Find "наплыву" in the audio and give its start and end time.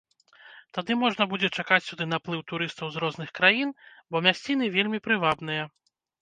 2.13-2.43